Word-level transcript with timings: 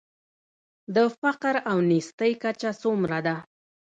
د 0.95 0.97
فقر 1.19 1.55
او 1.71 1.77
نیستۍ 1.89 2.31
کچه 2.43 2.71
څومره 2.81 3.17
ده؟ 3.25 3.35